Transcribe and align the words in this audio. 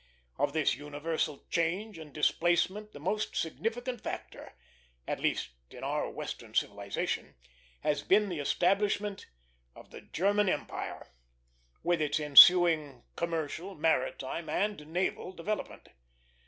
Of 0.39 0.53
this 0.53 0.73
universal 0.73 1.45
change 1.51 1.99
and 1.99 2.11
displacement 2.11 2.91
the 2.91 2.99
most 2.99 3.35
significant 3.35 4.01
factor 4.01 4.53
at 5.07 5.19
least 5.19 5.51
in 5.69 5.83
our 5.83 6.09
Western 6.09 6.55
civilization 6.55 7.35
has 7.81 8.01
been 8.01 8.27
the 8.27 8.39
establishment 8.39 9.27
of 9.75 9.91
the 9.91 10.01
German 10.01 10.49
Empire, 10.49 11.13
with 11.83 12.01
its 12.01 12.19
ensuing 12.19 13.03
commercial, 13.15 13.75
maritime, 13.75 14.49
and 14.49 14.87
naval 14.87 15.33
development. 15.33 15.89